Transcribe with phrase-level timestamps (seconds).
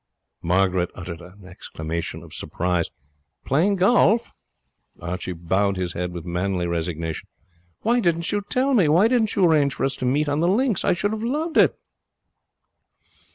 [0.41, 2.89] Margaret uttered an exclamation of surprise.
[3.45, 4.33] 'Playing golf!'
[4.99, 7.27] Archibald bowed his head with manly resignation.
[7.81, 8.87] 'Why didn't you tell me?
[8.87, 10.83] Why didn't you arrange for us to meet on the links?
[10.83, 11.77] I should have loved it.'